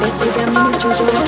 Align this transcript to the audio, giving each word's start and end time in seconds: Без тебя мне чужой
Без 0.00 0.14
тебя 0.14 0.46
мне 0.46 0.72
чужой 0.80 1.19